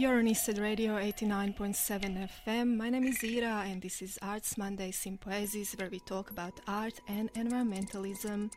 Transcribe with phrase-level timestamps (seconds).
[0.00, 2.74] You're on Eastside Radio 89.7 FM.
[2.78, 6.98] My name is Ira, and this is Arts Monday Sympoiesis, where we talk about art
[7.06, 8.50] and environmentalism.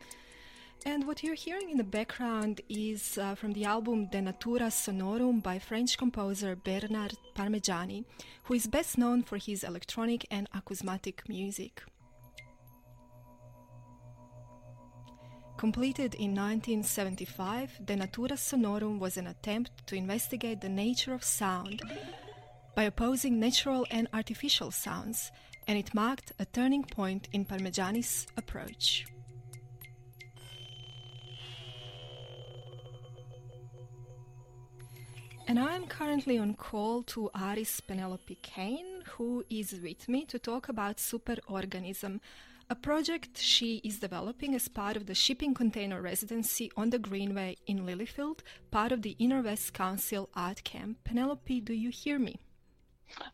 [0.86, 5.42] And what you're hearing in the background is uh, from the album De Natura Sonorum
[5.42, 8.06] by French composer Bernard Parmegiani,
[8.44, 11.82] who is best known for his electronic and acousmatic music.
[15.64, 21.80] Completed in 1975, De Natura Sonorum was an attempt to investigate the nature of sound
[22.74, 25.32] by opposing natural and artificial sounds,
[25.66, 29.06] and it marked a turning point in Parmegiani's approach.
[35.48, 40.38] And I am currently on call to Aris Penelope Kane, who is with me to
[40.38, 42.20] talk about superorganism,
[42.70, 47.56] a project she is developing as part of the shipping container residency on the Greenway
[47.66, 50.98] in Lilyfield, part of the Inner West Council Art Camp.
[51.04, 52.40] Penelope, do you hear me?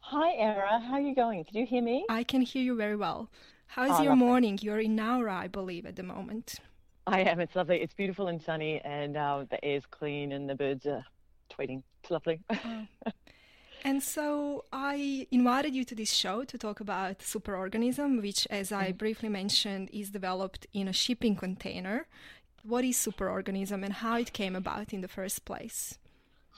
[0.01, 0.81] Hi, Ira.
[0.81, 1.45] How are you going?
[1.45, 2.05] Can you hear me?
[2.09, 3.31] I can hear you very well.
[3.67, 4.27] How is oh, your lovely.
[4.27, 4.59] morning?
[4.61, 6.57] You're in Nowra, I believe, at the moment.
[7.07, 7.41] I am.
[7.41, 7.81] It's lovely.
[7.81, 11.05] It's beautiful and sunny, and uh, the air's clean, and the birds are
[11.51, 11.83] tweeting.
[12.03, 12.41] It's lovely.
[12.51, 12.87] Oh.
[13.83, 18.93] And so I invited you to this show to talk about superorganism, which, as I
[18.93, 18.99] mm.
[18.99, 22.07] briefly mentioned, is developed in a shipping container.
[22.63, 25.99] What is superorganism and how it came about in the first place?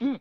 [0.03, 0.19] Mm.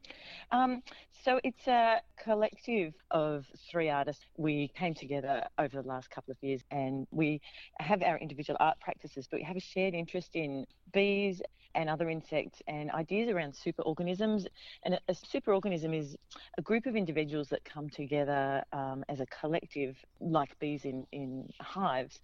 [0.52, 0.84] Um,
[1.24, 4.24] so it's a collective of three artists.
[4.38, 7.42] We came together over the last couple of years and we
[7.80, 11.42] have our individual art practices, but we have a shared interest in bees
[11.74, 14.46] and other insects and ideas around superorganisms.
[14.84, 16.16] And a, superorganism is
[16.60, 21.50] a group of individuals that come together um, as a collective, like bees in, in
[21.60, 22.20] hives,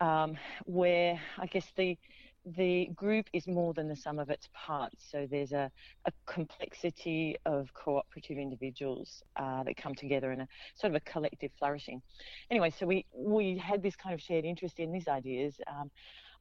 [0.00, 1.96] um, where I guess the
[2.44, 5.04] the group is more than the sum of its parts.
[5.10, 5.70] So there's a,
[6.06, 11.52] a complexity of cooperative individuals uh, that come together in a sort of a collective
[11.58, 12.02] flourishing.
[12.50, 15.54] Anyway, so we, we had this kind of shared interest in these ideas.
[15.66, 15.90] Um,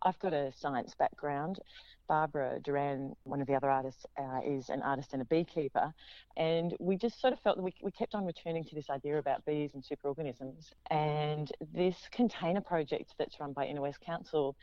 [0.03, 1.59] I've got a science background.
[2.07, 5.93] Barbara Duran, one of the other artists, uh, is an artist and a beekeeper.
[6.35, 9.17] And we just sort of felt that we, we kept on returning to this idea
[9.17, 10.71] about bees and superorganisms.
[10.89, 14.55] And this container project that's run by Inner West Council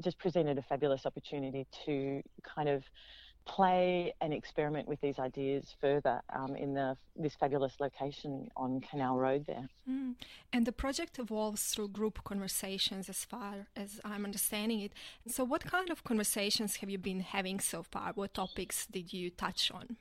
[0.00, 2.84] just presented a fabulous opportunity to kind of
[3.46, 9.16] play and experiment with these ideas further um, in the, this fabulous location on Canal
[9.16, 9.68] Road there.
[9.88, 10.14] Mm.
[10.52, 14.92] And the project evolves through group conversations, as far as I'm understanding it.
[15.26, 18.12] So, what kind of conversations have you been having so far?
[18.14, 19.96] What topics did you touch on?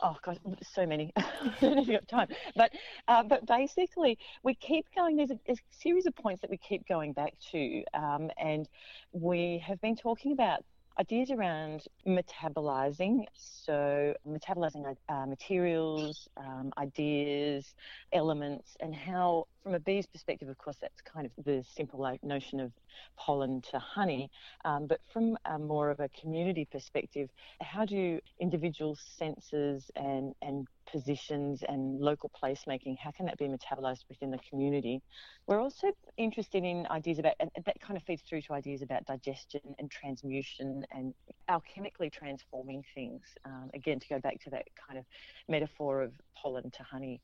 [0.00, 1.12] Oh God, so many.
[1.16, 2.28] I don't have time.
[2.56, 2.72] But
[3.08, 5.16] uh, but basically, we keep going.
[5.16, 8.68] There's a, a, series of points that we keep going back to, um, and
[9.12, 10.64] we have been talking about
[10.98, 17.74] ideas around metabolizing, so metabolizing uh, materials, um, ideas,
[18.12, 22.22] elements, and how, from a bee's perspective, of course, that's kind of the simple like,
[22.22, 22.72] notion of
[23.16, 24.30] pollen to honey.
[24.64, 27.30] Um, but from a more of a community perspective,
[27.60, 34.04] how do individual senses and, and positions and local placemaking, how can that be metabolized
[34.08, 35.02] within the community?
[35.46, 39.06] We're also interested in ideas about, and that kind of feeds through to ideas about
[39.06, 41.14] digestion and transmutation and
[41.50, 43.22] alchemically transforming things.
[43.44, 45.04] Um, again, to go back to that kind of
[45.48, 47.20] metaphor of pollen to honey.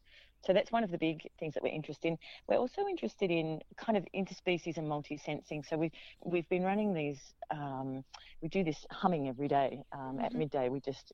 [0.47, 2.19] So that's one of the big things that we're interested in.
[2.49, 5.65] We're also interested in kind of interspecies and multi-sensing.
[5.65, 5.93] So we've
[6.25, 7.21] we've been running these.
[7.51, 8.05] Um,
[8.41, 10.21] we do this humming every day um, mm-hmm.
[10.21, 10.69] at midday.
[10.69, 11.13] We just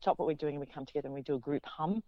[0.00, 2.02] stop what we're doing and we come together and we do a group hum.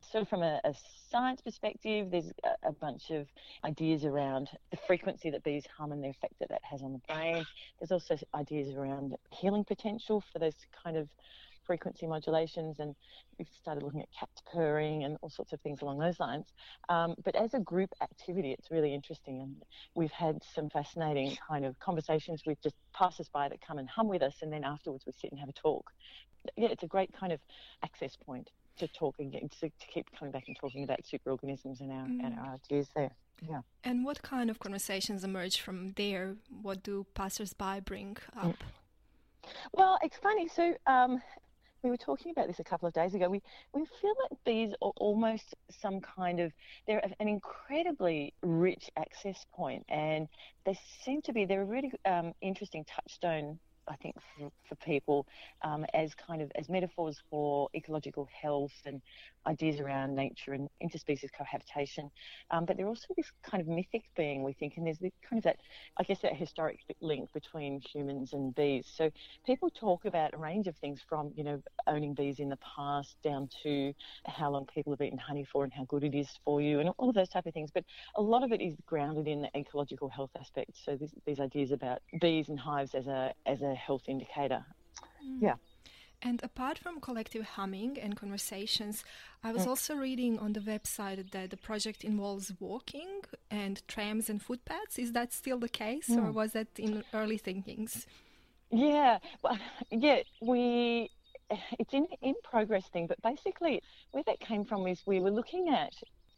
[0.00, 0.74] So from a, a
[1.10, 3.26] science perspective, there's a, a, bunch of
[3.64, 7.00] ideas around the frequency that bees hum and the effect that that has on the
[7.12, 7.44] brain.
[7.78, 10.54] There's also ideas around healing potential for those
[10.84, 11.08] kind of
[11.66, 12.94] frequency modulations, and
[13.38, 16.46] we've started looking at cats purring and all sorts of things along those lines.
[16.88, 19.62] Um, but as a group activity, it's really interesting, and
[19.94, 24.08] we've had some fascinating kind of conversations with just passers by that come and hum
[24.08, 25.90] with us, and then afterwards we sit and have a talk.
[26.56, 27.40] Yeah, it's a great kind of
[27.82, 31.80] access point to talk and get, to, to keep coming back and talking about superorganisms
[31.80, 32.24] and our mm.
[32.24, 33.10] and our ideas there.
[33.40, 33.60] Yeah.
[33.84, 36.36] And what kind of conversations emerge from there?
[36.62, 38.46] What do passers-by bring up?
[38.46, 39.50] Mm.
[39.72, 40.48] Well, it's funny.
[40.48, 41.22] So um,
[41.86, 43.28] we were talking about this a couple of days ago.
[43.28, 43.40] We
[43.72, 46.52] we feel like bees are almost some kind of
[46.86, 50.26] they're an incredibly rich access point, and
[50.64, 55.26] they seem to be they're a really um, interesting touchstone I think, for, for people
[55.62, 59.00] um, as kind of as metaphors for ecological health and
[59.46, 62.10] ideas around nature and interspecies cohabitation.
[62.50, 65.44] Um, but they're also this kind of mythic being, we think, and there's kind of
[65.44, 65.58] that,
[65.98, 68.86] I guess, that historic link between humans and bees.
[68.96, 69.10] So
[69.44, 73.16] people talk about a range of things from, you know, owning bees in the past
[73.22, 73.92] down to
[74.26, 76.90] how long people have eaten honey for and how good it is for you and
[76.98, 77.70] all of those type of things.
[77.72, 77.84] But
[78.16, 80.72] a lot of it is grounded in the ecological health aspect.
[80.84, 84.64] So this, these ideas about bees and hives as a as a health indicator.
[85.24, 85.42] Mm.
[85.42, 85.54] Yeah.
[86.22, 89.04] And apart from collective humming and conversations,
[89.44, 89.68] I was mm.
[89.68, 93.20] also reading on the website that the project involves walking
[93.50, 94.98] and trams and footpaths.
[94.98, 96.24] Is that still the case, mm.
[96.24, 98.06] or was that in early thinkings?
[98.70, 99.58] Yeah, well,
[99.90, 101.10] yeah, we
[101.78, 105.68] it's in in progress thing, but basically where that came from is we were looking
[105.68, 105.94] at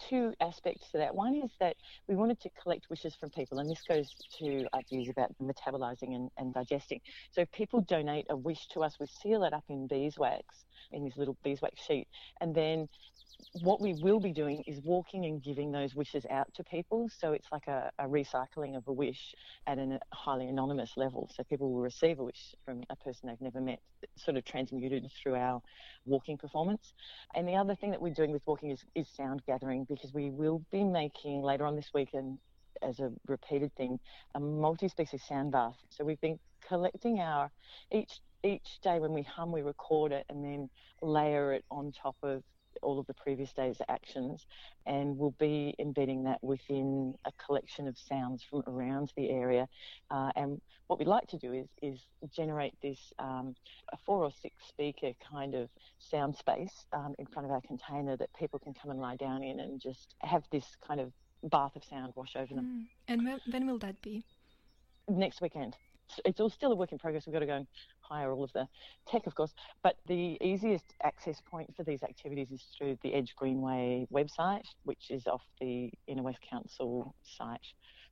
[0.08, 1.14] two aspects to that.
[1.14, 1.76] One is that
[2.08, 6.30] we wanted to collect wishes from people, and this goes to ideas about metabolizing and,
[6.38, 7.00] and digesting.
[7.32, 10.44] So people donate a wish to us, we seal it up in beeswax,
[10.92, 12.08] in this little beeswax sheet,
[12.40, 12.88] and then
[13.62, 17.08] what we will be doing is walking and giving those wishes out to people.
[17.08, 19.34] So it's like a, a, recycling of a wish
[19.66, 21.30] at a highly anonymous level.
[21.34, 23.80] So people will receive a wish from a person they've never met,
[24.16, 25.62] sort of transmuted through our
[26.04, 26.94] walking performance.
[27.34, 30.30] And the other thing that we're doing with walking is, is sound gathering because we
[30.30, 32.38] will be making later on this week and
[32.82, 33.98] as a repeated thing,
[34.34, 35.76] a multi-species sound bath.
[35.90, 37.50] So we've been collecting our
[37.90, 40.70] each each day when we hum, we record it and then
[41.02, 42.44] layer it on top of
[42.82, 44.46] all of the previous day's actions,
[44.86, 49.68] and we'll be embedding that within a collection of sounds from around the area.
[50.10, 52.00] Uh, and what we'd like to do is is
[52.34, 53.54] generate this um,
[53.92, 58.16] a four or six speaker kind of sound space um, in front of our container
[58.16, 61.12] that people can come and lie down in and just have this kind of
[61.44, 62.64] bath of sound wash over them.
[62.64, 63.12] Mm.
[63.12, 64.24] And when, when will that be?
[65.08, 65.76] Next weekend
[66.24, 67.26] it's all still a work in progress.
[67.26, 67.66] We've got to go and
[68.00, 68.66] hire all of the
[69.06, 69.54] tech, of course.
[69.82, 75.10] But the easiest access point for these activities is through the Edge Greenway website, which
[75.10, 77.60] is off the Inner West Council site.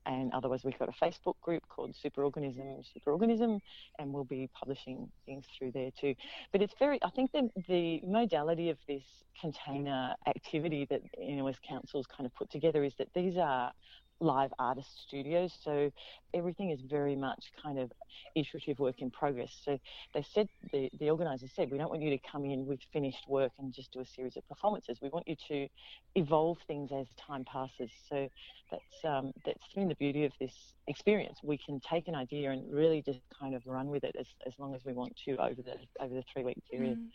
[0.07, 3.59] And otherwise, we've got a Facebook group called Superorganism, Superorganism,
[3.99, 6.15] and we'll be publishing things through there too.
[6.53, 9.03] But it's very, I think the, the modality of this
[9.41, 13.73] container activity that Inner West Council's kind of put together is that these are
[14.21, 15.53] live artist studios.
[15.63, 15.91] So
[16.35, 17.93] everything is very much kind of
[18.35, 19.53] iterative work in progress.
[19.65, 19.79] So
[20.15, 23.29] they said, the, the organisers said, we don't want you to come in with finished
[23.29, 24.99] work and just do a series of performances.
[25.03, 25.69] We want you to
[26.15, 27.91] evolve things as time passes.
[28.09, 28.29] So
[28.71, 30.55] that's um, that's been the beauty of this
[30.89, 31.39] experience.
[31.43, 34.55] We can take an idea and really just kind of run with it as, as
[34.59, 36.99] long as we want to over the over the three week period.
[36.99, 37.09] Mm.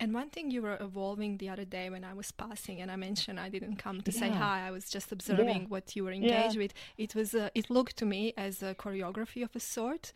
[0.00, 2.96] And one thing you were evolving the other day when I was passing, and I
[2.96, 4.18] mentioned I didn't come to yeah.
[4.18, 4.66] say hi.
[4.66, 5.68] I was just observing yeah.
[5.68, 6.62] what you were engaged yeah.
[6.62, 6.74] with.
[6.98, 10.12] It was uh, it looked to me as a choreography of a sort.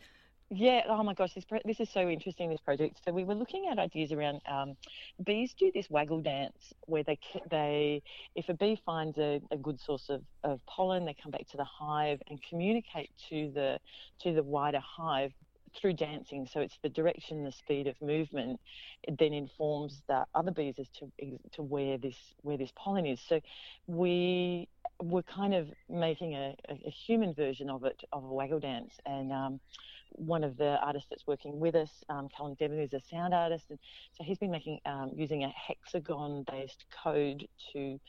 [0.49, 0.83] Yeah.
[0.87, 2.49] Oh my gosh, this this is so interesting.
[2.49, 3.01] This project.
[3.03, 4.77] So we were looking at ideas around um,
[5.25, 7.19] bees do this waggle dance where they
[7.49, 8.01] they
[8.35, 11.57] if a bee finds a, a good source of, of pollen, they come back to
[11.57, 13.79] the hive and communicate to the
[14.21, 15.33] to the wider hive
[15.79, 16.47] through dancing.
[16.51, 18.59] So it's the direction, the speed of movement,
[19.03, 21.11] it then informs the other bees as to
[21.53, 23.21] to where this where this pollen is.
[23.27, 23.39] So
[23.87, 24.67] we
[25.01, 29.31] were kind of making a, a human version of it of a waggle dance, and
[29.31, 29.59] um,
[30.11, 33.79] one of the artists that's working with us, um, Devon, is a sound artist, and
[34.13, 37.99] so he's been making um, using a hexagon-based code to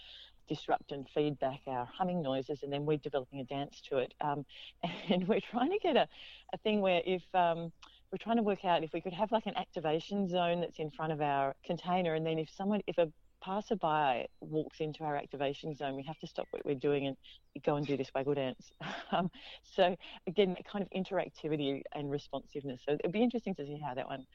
[0.49, 4.15] disrupt and feedback our humming noises, and then we're developing a dance to it.
[4.21, 4.45] Um,
[5.09, 6.09] and we're trying to get a,
[6.53, 7.73] a thing where if um,
[8.11, 10.91] we're trying to work out if we could have like an activation zone that's in
[10.91, 13.09] front of our container, and then if someone, if a
[13.43, 17.17] passerby walks into our activation zone, we have to stop what we're doing and
[17.65, 18.71] go and do this waggle dance.
[19.11, 19.31] Um,
[19.63, 22.83] so again, that kind of interactivity and responsiveness.
[22.85, 24.27] So it'll be interesting to see how that one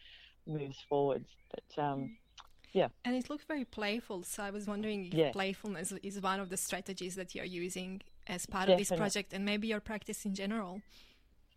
[0.47, 1.27] moves forwards.
[1.51, 2.17] But um,
[2.73, 2.87] yeah.
[3.05, 4.23] And it looks very playful.
[4.23, 5.31] So I was wondering if yeah.
[5.31, 8.73] playfulness is one of the strategies that you're using as part Definitely.
[8.73, 10.81] of this project and maybe your practice in general.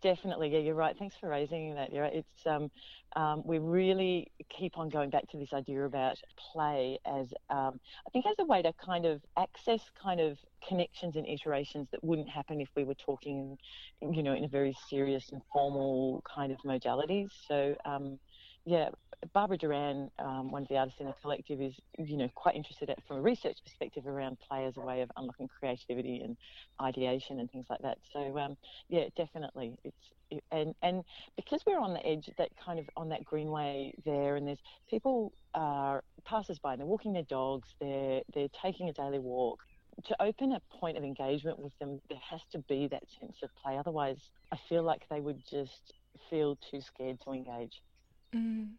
[0.03, 0.95] Definitely, yeah, you're right.
[0.97, 1.91] Thanks for raising that.
[1.91, 2.69] Yeah, it's um,
[3.15, 6.17] um, we really keep on going back to this idea about
[6.53, 11.15] play as um, I think as a way to kind of access kind of connections
[11.15, 13.57] and iterations that wouldn't happen if we were talking,
[14.01, 17.29] you know, in a very serious and formal kind of modalities.
[17.47, 18.19] So um,
[18.67, 18.89] yeah,
[19.33, 22.89] Barbara Duran, um, one of the artists in the collective, is you know quite interested
[22.89, 26.35] at, from a research perspective around play as a way of unlocking creativity and
[26.81, 27.97] ideation and things like that.
[28.11, 28.57] So um,
[28.89, 31.05] yeah, definitely, it's it, and and
[31.37, 34.59] because we're on the edge, that kind of on that greenway there, and there's
[34.89, 39.61] people are passers by, and they're walking their dogs, they're they're taking a daily walk.
[40.07, 43.49] To open a point of engagement with them, there has to be that sense of
[43.63, 43.77] play.
[43.77, 45.93] Otherwise, I feel like they would just
[46.29, 47.81] feel too scared to engage.
[48.35, 48.73] Mm.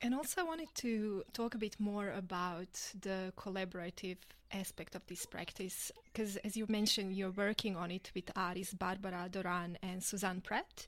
[0.00, 4.18] And also, I wanted to talk a bit more about the collaborative
[4.52, 9.28] aspect of this practice, because as you mentioned, you're working on it with artists Barbara
[9.30, 10.86] Doran and Suzanne Pratt.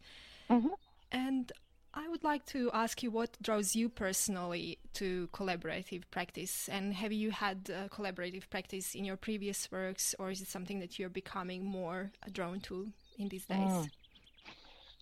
[0.49, 0.69] Mm-hmm.
[1.11, 1.53] And
[1.93, 7.13] I would like to ask you what draws you personally to collaborative practice, and have
[7.13, 11.65] you had collaborative practice in your previous works, or is it something that you're becoming
[11.65, 13.59] more drawn to in these days?
[13.59, 13.91] Mm.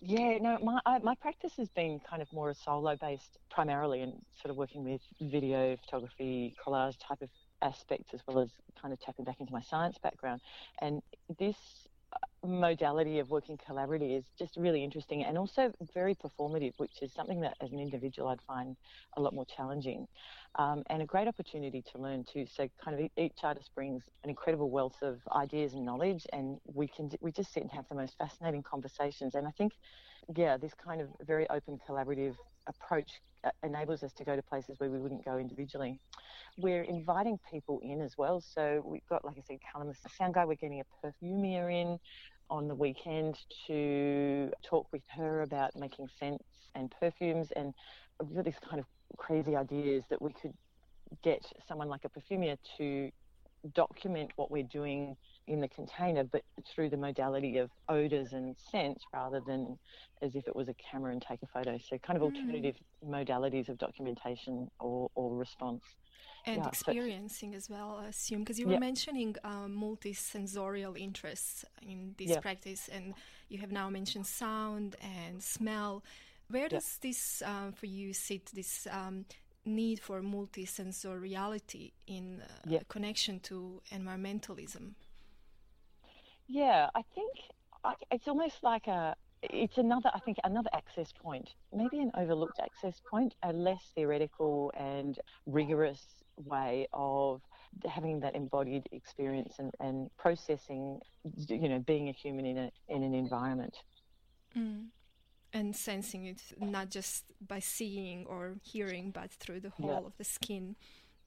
[0.01, 4.13] Yeah, no, my I, my practice has been kind of more solo based primarily, and
[4.41, 7.29] sort of working with video, photography, collage type of
[7.61, 8.49] aspects, as well as
[8.81, 10.41] kind of tapping back into my science background.
[10.81, 11.01] And
[11.37, 11.57] this
[12.45, 17.41] modality of working collaboratively is just really interesting and also very performative, which is something
[17.41, 18.75] that as an individual I'd find
[19.17, 20.07] a lot more challenging
[20.55, 22.45] um, and a great opportunity to learn too.
[22.47, 26.87] So, kind of each artist brings an incredible wealth of ideas and knowledge, and we
[26.87, 29.35] can we just sit and have the most fascinating conversations.
[29.35, 29.73] And I think,
[30.35, 32.35] yeah, this kind of very open, collaborative
[32.67, 35.99] approach uh, enables us to go to places where we wouldn't go individually.
[36.57, 38.41] We're inviting people in as well.
[38.41, 40.45] So we've got, like I said, Callum, the sound guy.
[40.45, 41.99] We're getting a perfumier in
[42.49, 43.37] on the weekend
[43.67, 46.43] to talk with her about making scents
[46.75, 47.73] and perfumes and
[48.33, 48.85] really kind of
[49.17, 50.53] crazy ideas that we could
[51.23, 53.11] get someone like a perfumier to
[53.73, 55.15] document what we're doing
[55.49, 59.77] in the container, but through the modality of odors and scents rather than
[60.21, 61.77] as if it was a camera and take a photo.
[61.77, 62.35] So, kind of mm.
[62.35, 62.75] alternative
[63.05, 65.83] modalities of documentation or, or response.
[66.45, 72.15] And yeah, experiencing as well, I assume, because you were mentioning um, multi-sensorial interests in
[72.17, 73.13] this practice, and
[73.49, 76.03] you have now mentioned sound and smell.
[76.49, 78.45] Where does this, um, for you, sit?
[78.53, 79.25] This um,
[79.65, 84.93] need for multisensoriality in uh, connection to environmentalism?
[86.49, 87.31] Yeah, I think
[88.11, 89.15] it's almost like a.
[89.41, 94.73] It's another, I think, another access point, maybe an overlooked access point, a less theoretical
[94.75, 96.03] and rigorous
[96.43, 97.41] way of
[97.89, 100.99] having that embodied experience and, and processing,
[101.47, 103.77] you know, being a human in a in an environment.
[104.57, 104.87] Mm
[105.53, 110.05] and sensing it not just by seeing or hearing but through the whole yeah.
[110.05, 110.75] of the skin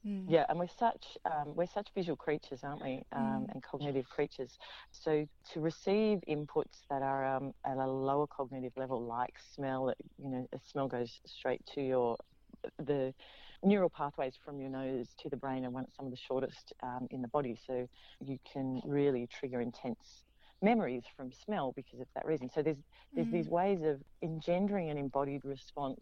[0.05, 0.25] mm.
[0.27, 3.53] yeah and we're such um, we're such visual creatures aren't we um, mm.
[3.53, 4.57] and cognitive creatures
[4.91, 10.29] so to receive inputs that are um, at a lower cognitive level like smell you
[10.29, 12.17] know a smell goes straight to your
[12.85, 13.13] the
[13.63, 17.07] neural pathways from your nose to the brain are one some of the shortest um,
[17.11, 17.87] in the body so
[18.19, 20.23] you can really trigger intense
[20.63, 22.49] memories from smell because of that reason.
[22.49, 22.77] So there's
[23.13, 25.99] there's mm these ways of engendering an embodied response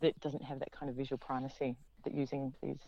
[0.00, 2.78] that doesn't have that kind of visual primacy that using these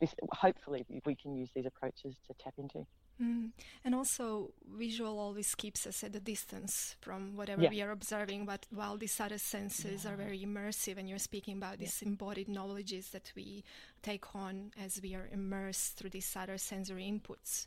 [0.00, 2.86] this hopefully we can use these approaches to tap into.
[3.20, 3.50] Mm.
[3.84, 7.70] And also, visual always keeps us at a distance from whatever yeah.
[7.70, 8.46] we are observing.
[8.46, 10.12] But while these other senses yeah.
[10.12, 11.86] are very immersive, and you're speaking about yeah.
[11.86, 13.64] these embodied knowledges that we
[14.02, 17.66] take on as we are immersed through these other sensory inputs.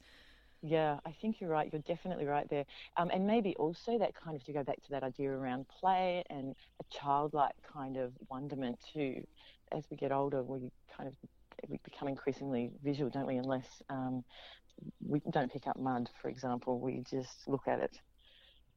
[0.62, 1.70] Yeah, I think you're right.
[1.72, 2.66] You're definitely right there.
[2.98, 6.24] Um, and maybe also that kind of to go back to that idea around play
[6.30, 9.24] and a childlike kind of wonderment too.
[9.72, 11.16] As we get older, we kind of
[11.70, 13.38] we become increasingly visual, don't we?
[13.38, 14.24] Unless um,
[15.06, 18.00] we don't pick up mud, for example, we just look at it.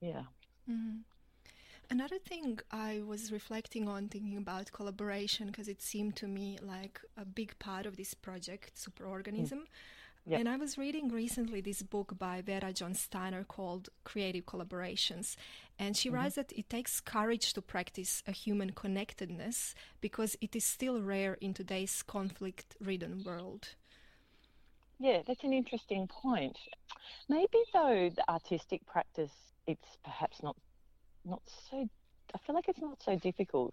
[0.01, 0.23] Yeah.
[0.71, 0.99] Mm-hmm.
[1.91, 7.01] Another thing I was reflecting on, thinking about collaboration, because it seemed to me like
[7.17, 9.53] a big part of this project, Superorganism.
[9.53, 9.67] Mm
[10.29, 10.41] Yep.
[10.41, 15.37] And I was reading recently this book by Vera John Steiner called Creative Collaborations.
[15.79, 16.17] And she mm-hmm.
[16.17, 21.39] writes that it takes courage to practice a human connectedness because it is still rare
[21.41, 23.69] in today's conflict ridden world.
[24.99, 26.59] Yeah, that's an interesting point.
[27.31, 29.33] Maybe though the artistic practice,
[29.67, 30.57] it's perhaps not
[31.25, 31.89] not so.
[32.35, 33.73] I feel like it's not so difficult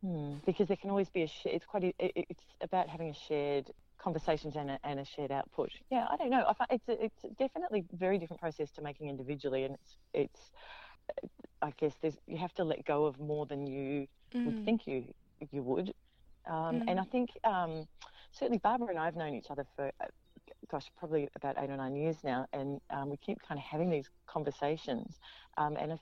[0.00, 0.36] hmm.
[0.46, 1.28] because there can always be a.
[1.44, 1.84] It's quite.
[1.84, 3.70] A, it's about having a shared
[4.02, 5.70] conversations and a, and a shared output.
[5.90, 6.44] Yeah, I don't know.
[6.48, 9.96] I find it's a, it's definitely a very different process to making individually, and it's
[10.12, 10.50] it's.
[11.60, 14.46] I guess there's you have to let go of more than you mm.
[14.46, 15.04] would think you
[15.50, 15.92] you would,
[16.46, 16.84] um, mm.
[16.88, 17.86] and I think um,
[18.32, 19.92] certainly Barbara and I have known each other for.
[20.00, 20.06] Uh,
[20.70, 23.90] gosh, probably about eight or nine years now, and um, we keep kind of having
[23.90, 25.18] these conversations.
[25.58, 26.00] Um, and if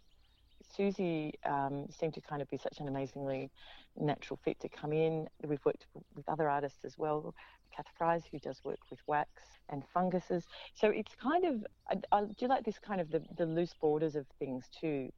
[0.77, 3.51] Susie um, seemed to kind of be such an amazingly
[3.97, 5.27] natural fit to come in.
[5.43, 7.35] We've worked with other artists as well,
[7.75, 9.31] Kath Fries, who does work with wax
[9.69, 10.45] and funguses.
[10.75, 14.17] So it's kind of, I, I do like this kind of the, the loose borders
[14.17, 15.11] of things too,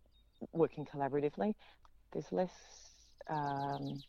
[0.52, 1.54] working collaboratively.
[2.12, 2.52] There's less
[3.30, 4.02] um,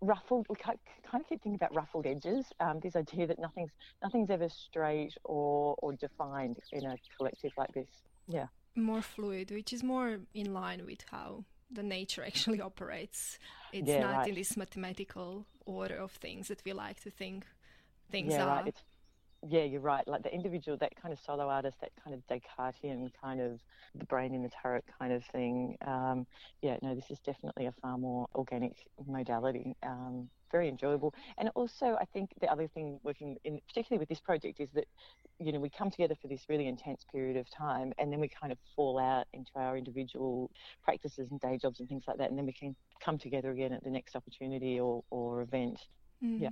[0.00, 0.46] ruffled.
[0.48, 0.78] We kind
[1.12, 2.46] of keep thinking about ruffled edges.
[2.60, 3.70] Um, this idea that nothing's
[4.02, 7.88] nothing's ever straight or or defined in a collective like this.
[8.28, 8.46] Yeah.
[8.76, 13.38] More fluid, which is more in line with how the nature actually operates.
[13.72, 14.26] It's Yeah, not right.
[14.26, 17.46] in this mathematical order of things that we like to think
[18.10, 18.62] things yeah, are.
[18.62, 18.66] right.
[18.66, 18.82] It's,
[19.48, 20.06] yeah, you're right.
[20.08, 23.60] Like the individual, that kind of solo artist, that kind of Descartesian kind of
[23.94, 25.76] the brain in the turret kind of thing.
[25.86, 26.26] Um,
[26.62, 28.74] yeah, no, this is definitely a far more organic
[29.06, 29.76] modality.
[29.82, 31.14] Um, very enjoyable.
[31.38, 34.86] And also, I think the other thing working in, particularly with this project, is that
[35.38, 38.28] you know we come together for this really intense period of time, and then we
[38.28, 40.50] kind of fall out into our individual
[40.82, 43.72] practices and day jobs and things like that, and then we can come together again
[43.72, 45.78] at the next opportunity or, or event.
[46.24, 46.40] Mm.
[46.40, 46.50] Yeah.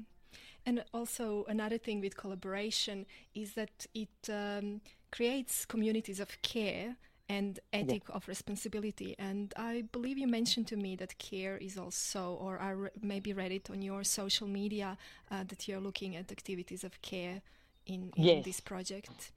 [0.67, 4.81] And also, another thing with collaboration is that it um,
[5.13, 6.97] creates communities of care
[7.29, 9.15] and ethic of responsibility.
[9.19, 13.33] And I believe you mentioned to me that care is also, or I re- maybe
[13.33, 14.99] read it on your social media,
[15.31, 17.41] uh, that you're looking at activities of care
[17.87, 18.45] in, in Yes.
[18.45, 19.33] this project.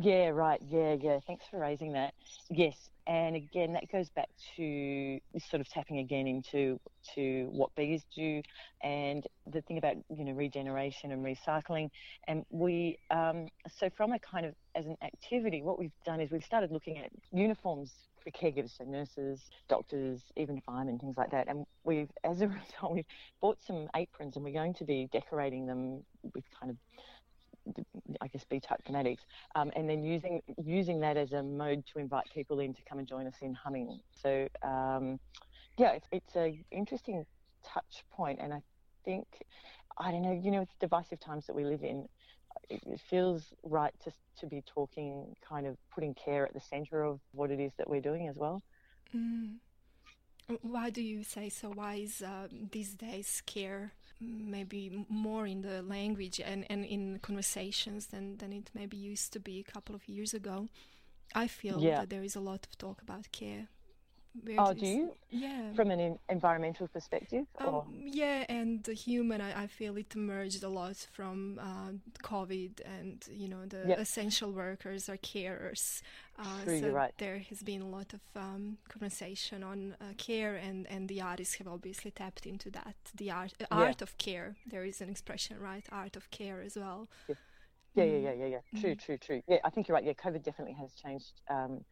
[0.00, 0.60] Yeah, right.
[0.64, 1.18] Yeah, yeah.
[1.26, 2.14] Thanks for raising that.
[2.50, 2.76] Yes,
[3.08, 5.18] and again, that goes back to
[5.50, 6.78] sort of tapping again into
[7.16, 8.42] to what bees do,
[8.82, 11.90] and the thing about you know regeneration and recycling.
[12.28, 16.30] And we um, so from a kind of as an activity, what we've done is
[16.30, 21.48] we've started looking at uniforms for caregivers, so nurses, doctors, even firemen, things like that.
[21.48, 23.04] And we've, as a result, we've
[23.40, 26.76] bought some aprons, and we're going to be decorating them with kind of
[28.20, 29.20] I guess B-type thematics,
[29.54, 32.98] um, and then using using that as a mode to invite people in to come
[32.98, 34.00] and join us in humming.
[34.22, 35.18] So um,
[35.76, 37.24] yeah, it's it's a interesting
[37.64, 38.62] touch point, and I
[39.04, 39.26] think
[39.98, 42.08] I don't know, you know, it's divisive times that we live in.
[42.70, 47.02] It, it feels right to to be talking, kind of putting care at the centre
[47.02, 48.62] of what it is that we're doing as well.
[49.14, 49.56] Mm.
[50.62, 51.68] Why do you say so?
[51.68, 58.06] Why is uh, these days care maybe more in the language and, and in conversations
[58.06, 60.68] than, than it maybe used to be a couple of years ago?
[61.34, 62.00] I feel Yeah.
[62.00, 63.68] that there is a lot of talk about care.
[64.34, 65.14] Where Oh, do you?
[65.30, 65.72] Yeah.
[65.74, 70.62] From an environmental perspective, or Um, yeah, and the human, I, I feel it emerged
[70.62, 71.92] a lot from uh,
[72.22, 74.00] COVID, and you know the Yep.
[74.00, 76.02] essential workers or carers.
[76.38, 77.14] Uh, True, so right.
[77.18, 81.56] there has been a lot of um, conversation on uh, care, and, and the artists
[81.56, 82.94] have obviously tapped into that.
[83.16, 83.88] The art, uh, Yeah.
[83.88, 84.54] art of care.
[84.64, 85.84] There is an expression, right?
[85.90, 87.08] Art of care as well.
[87.94, 88.28] Yeah, yeah, Mm.
[88.30, 88.60] yeah, yeah, yeah.
[88.76, 89.42] True, true, true.
[89.48, 90.04] Yeah, I think you're right.
[90.04, 91.40] Yeah, COVID definitely has changed.
[91.50, 91.84] Um,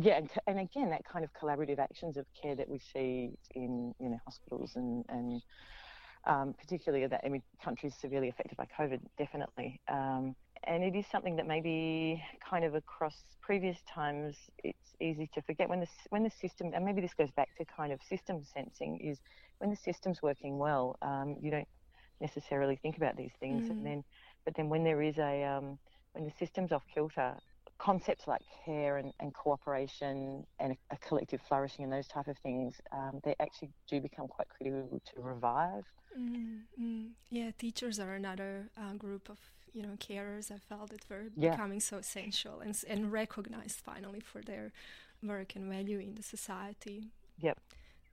[0.00, 3.94] yeah, and, and again, that kind of collaborative actions of care that we see in
[4.00, 5.42] you know hospitals and and
[6.26, 9.80] um, particularly that I mean countries severely affected by COVID, definitely.
[9.88, 15.42] Um, and it is something that maybe kind of across previous times it's easy to
[15.42, 18.42] forget when the when the system and maybe this goes back to kind of system
[18.44, 19.18] sensing is
[19.58, 21.68] when the system's working well, um, you don't
[22.20, 23.70] necessarily think about these things, Mm.
[23.70, 24.04] and then
[24.44, 25.78] but then when there is a um,
[26.12, 27.36] when the system's off kilter,
[27.82, 32.38] concepts like care and, and cooperation and a, a collective flourishing and those type of
[32.38, 35.84] things, um, they actually do become quite critical to revive.
[36.18, 37.10] Mm, mm.
[37.30, 39.38] Yeah, teachers are another uh, group of
[39.72, 40.50] you know carers.
[40.50, 41.58] I felt that were Yeah.
[41.58, 44.72] becoming so essential and and recognized finally for their
[45.22, 47.10] work and value in the society.
[47.38, 47.58] Yep.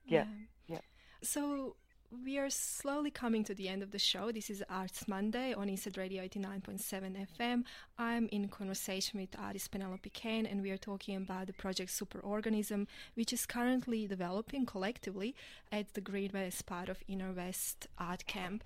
[0.05, 0.25] Yeah.
[0.67, 0.84] Yep.
[1.21, 1.75] So
[2.11, 4.31] we are slowly coming to the end of the show.
[4.31, 7.63] This is Arts Monday on Eastside Radio 89.7 FM.
[7.99, 12.87] I'm in conversation with artist Penelope Kane, and we are talking about the project Superorganism,
[13.13, 15.35] which is currently developing collectively
[15.71, 18.63] at the Greenway as part of Inner West Art Camp.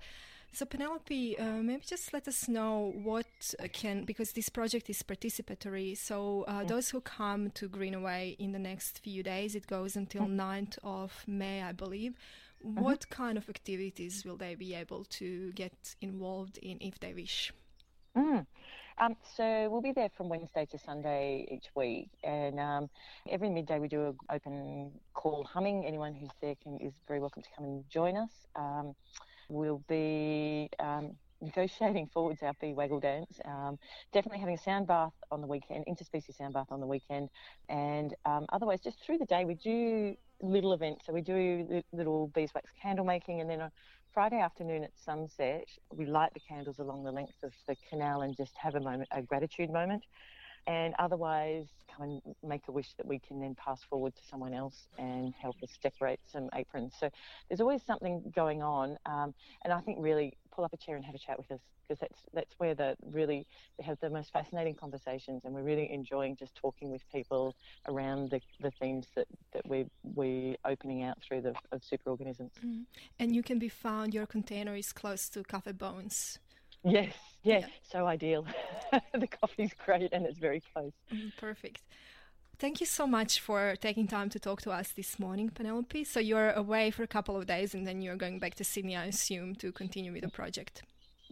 [0.52, 3.26] So Penelope, uh, maybe just let us know what
[3.72, 5.98] can because this project is participatory.
[5.98, 10.22] So uh, those who come to Greenway in the next few days, it goes until
[10.22, 12.14] 9th of May, I believe.
[12.64, 17.52] What kind of activities will they be able to get involved in if they wish?
[18.16, 18.46] Mm.
[18.96, 22.88] Um, so we'll be there from Wednesday to Sunday each week, and um,
[23.28, 25.84] every midday we do an open call humming.
[25.84, 28.30] Anyone who's there can, is very welcome to come and join us.
[28.56, 28.94] Um,
[29.48, 33.40] we'll be um, negotiating forwards our bee waggle dance.
[33.44, 33.78] Um,
[34.12, 37.28] definitely having a sound bath on the weekend, interspecies sound bath on the weekend,
[37.68, 41.06] and um, otherwise just through the day we do little events.
[41.06, 43.70] So we do little beeswax candle making, and then on
[44.12, 48.36] Friday afternoon at sunset we light the candles along the length of the canal and
[48.36, 50.04] just have a moment, a gratitude moment.
[50.66, 54.54] And otherwise come and make a wish that we can then pass forward to someone
[54.54, 56.94] else and help us decorate some aprons.
[56.98, 57.10] So
[57.48, 61.04] there's always something going on, um, and I think really pull up a chair and
[61.04, 63.46] have a chat with us because that's that's where the really
[63.78, 67.54] they have the most fascinating conversations, and we're really enjoying just talking with people
[67.88, 72.50] around the, the themes that, that we we opening out through the of superorganisms.
[72.64, 72.84] Mm.
[73.18, 74.14] And you can be found.
[74.14, 76.38] Your container is close to Cafe Bones.
[76.82, 77.66] Yes, yeah, yeah.
[77.82, 78.46] so ideal.
[79.12, 80.92] the coffee's great and it's very close.
[81.12, 81.82] Mm, perfect.
[82.58, 86.04] Thank you so much for taking time to talk to us this morning, Penelope.
[86.04, 88.96] So you're away for a couple of days and then you're going back to Sydney,
[88.96, 90.82] I assume, to continue with the project.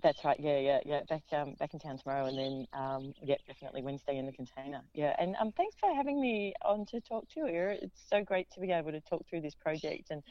[0.02, 0.38] That's right.
[0.40, 1.00] Yeah, yeah, yeah.
[1.08, 4.80] Back um, back in town tomorrow, and then um, yeah, definitely Wednesday in the container.
[4.94, 7.76] Yeah, and um, thanks for having me on to talk to you.
[7.80, 10.22] It's so great to be able to talk through this project, and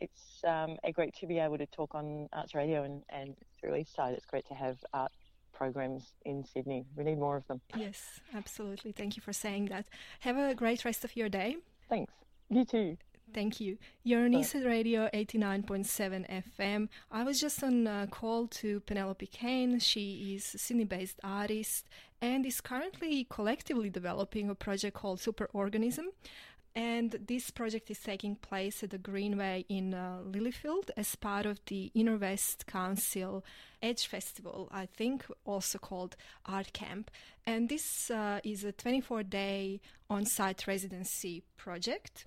[0.00, 4.12] it's um, great to be able to talk on Arts Radio and, and through Eastside.
[4.12, 5.12] It's great to have art
[5.52, 6.86] programs in Sydney.
[6.96, 7.60] We need more of them.
[7.76, 8.92] Yes, absolutely.
[8.92, 9.86] Thank you for saying that.
[10.20, 11.58] Have a great rest of your day.
[11.88, 12.12] Thanks.
[12.48, 12.96] You too.
[13.32, 13.78] Thank you.
[14.02, 16.88] You're on Eastside Radio 89.7 FM.
[17.12, 19.78] I was just on a call to Penelope Kane.
[19.78, 21.88] She is a Sydney based artist
[22.20, 26.06] and is currently collectively developing a project called Superorganism.
[26.80, 31.60] And this project is taking place at the Greenway in uh, Lilyfield as part of
[31.66, 33.44] the Inner West Council
[33.82, 36.16] Edge Festival, I think also called
[36.46, 37.10] Art Camp.
[37.46, 42.24] And this uh, is a 24 day on site residency project.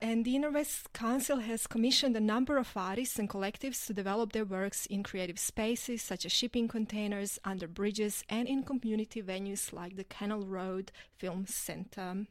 [0.00, 4.32] And the Inner West Council has commissioned a number of artists and collectives to develop
[4.32, 9.72] their works in creative spaces such as shipping containers, under bridges, and in community venues
[9.72, 12.26] like the Canal Road Film Centre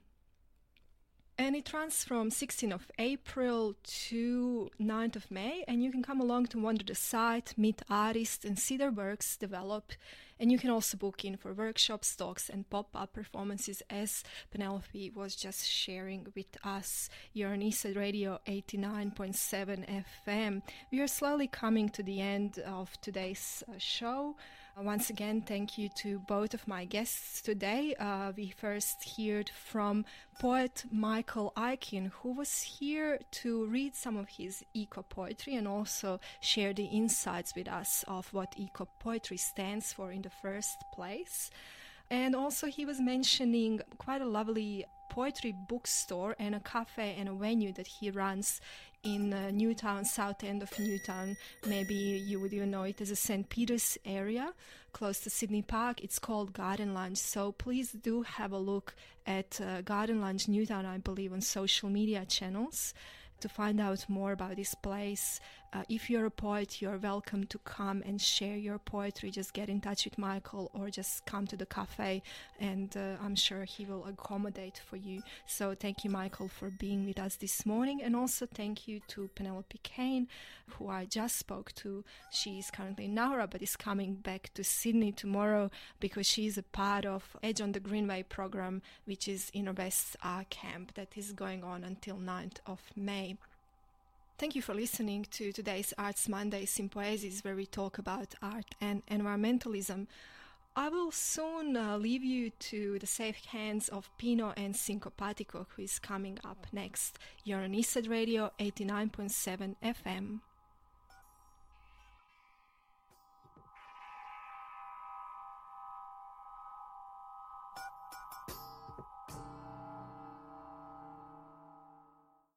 [1.42, 6.22] and it runs from 16th of April to 9th of May and you can come
[6.22, 9.92] along to wander the site, meet artists and see their works develop
[10.40, 15.36] and you can also book in for workshops, talks and pop-up performances as Penelope was
[15.36, 20.62] just sharing with us here on Eastside Radio 89.7 FM.
[20.92, 24.36] We are slowly coming to the end of today's show.
[24.78, 27.94] Uh, once again, thank you to both of my guests today.
[28.00, 30.06] Uh, we first heard from
[30.40, 36.20] poet Michael Aikin, who was here to read some of his eco poetry and also
[36.40, 41.52] share the insights with us of what eco poetry stands for in the first place.
[42.10, 47.34] And also, he was mentioning quite a lovely poetry bookstore and a cafe and a
[47.34, 48.62] venue that he runs
[49.04, 51.38] in uh, Newtown, south end of Newtown.
[51.66, 53.48] Maybe you would even know it as a St.
[53.50, 54.54] Peter's area
[54.94, 56.04] close to Sydney Park.
[56.04, 57.18] It's called Garden Lunch.
[57.18, 61.90] So please do have a look at uh, Garden Lunch Newtown, I believe, on social
[61.90, 62.94] media channels
[63.40, 65.40] to find out more about this place.
[65.74, 69.32] Uh, if you're a poet, you're welcome to come and share your poetry.
[69.32, 72.22] Just get in touch with Michael or just come to the cafe,
[72.60, 75.22] and uh, I'm sure he will accommodate for you.
[75.46, 78.02] So, thank you, Michael, for being with us this morning.
[78.04, 80.28] And also, thank you to Penelope Kane,
[80.72, 82.04] who I just spoke to.
[82.32, 86.58] She is currently in Nowra but is coming back to Sydney tomorrow because she is
[86.58, 91.16] a part of Edge on the Greenway program, which is Inner West Art Camp that
[91.16, 93.38] is going on until 9th of May.
[94.42, 99.06] Thank you for listening to today's Arts Monday Sympoiesis, where we talk about art and
[99.06, 100.08] environmentalism.
[100.76, 105.84] I will soon uh, leave you to the safe hands of Pino and Syncopatico, who
[105.84, 107.20] is coming up next.
[107.44, 110.40] You're on Eastside Radio 89.7 FM.